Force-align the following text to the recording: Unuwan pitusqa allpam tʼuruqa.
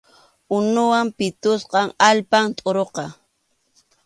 Unuwan 0.55 1.07
pitusqa 1.17 1.79
allpam 2.09 2.45
tʼuruqa. 2.57 3.03